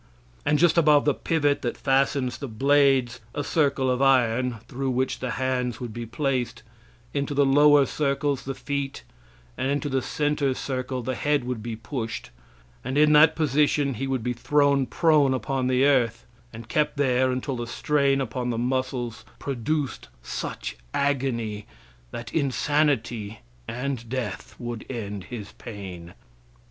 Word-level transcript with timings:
And 0.47 0.57
just 0.57 0.79
above 0.79 1.05
the 1.05 1.13
pivot 1.13 1.61
that 1.61 1.77
fastens 1.77 2.39
the 2.39 2.47
blades, 2.47 3.19
a 3.35 3.43
circle 3.43 3.87
of 3.87 4.01
iron 4.01 4.57
through 4.67 4.89
which 4.89 5.19
the 5.19 5.29
hands 5.37 5.79
would 5.79 5.93
be 5.93 6.07
placed, 6.07 6.63
into 7.13 7.35
the 7.35 7.45
lower 7.45 7.85
circles 7.85 8.43
the 8.43 8.55
feet, 8.55 9.03
and 9.59 9.69
into 9.69 9.89
the 9.89 10.01
center 10.01 10.55
circle 10.55 11.03
the 11.03 11.13
head 11.13 11.43
would 11.43 11.61
be 11.61 11.75
pushed, 11.75 12.31
and 12.83 12.97
in 12.97 13.13
that 13.13 13.35
position 13.35 13.93
he 13.93 14.07
would 14.07 14.23
be 14.23 14.33
thrown 14.33 14.87
prone 14.87 15.35
upon 15.35 15.67
the 15.67 15.85
earth, 15.85 16.25
and 16.51 16.67
kept 16.67 16.97
there 16.97 17.29
until 17.31 17.57
the 17.57 17.67
strain 17.67 18.19
upon 18.19 18.49
the 18.49 18.57
muscles 18.57 19.23
produced 19.37 20.07
such 20.23 20.75
agony 20.95 21.67
that 22.09 22.33
insanity 22.33 23.41
and 23.67 24.09
death 24.09 24.55
would 24.57 24.83
end 24.89 25.25
his 25.25 25.51
pain. 25.59 26.15